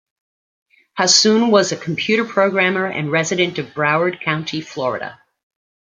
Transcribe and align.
Hassoun 0.97 1.51
was 1.51 1.71
a 1.71 1.77
computer 1.77 2.25
programmer 2.25 2.87
and 2.87 3.11
resident 3.11 3.59
of 3.59 3.67
Broward 3.67 4.19
County, 4.19 4.59
Florida. 4.59 5.21